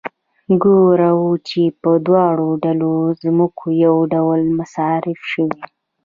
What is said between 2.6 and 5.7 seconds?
ډوله ځمکو یو ډول مصارف شوي